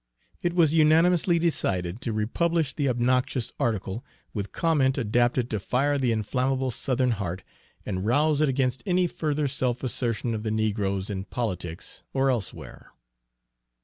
[0.41, 6.11] It was unanimously decided to republish the obnoxious article, with comment adapted to fire the
[6.11, 7.43] inflammable Southern heart
[7.85, 12.89] and rouse it against any further self assertion of the negroes in politics or elsewhere.